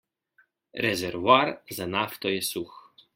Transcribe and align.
Rezervoar 0.85 1.51
za 1.81 1.87
nafto 1.97 2.35
je 2.35 2.41
suh. 2.53 2.75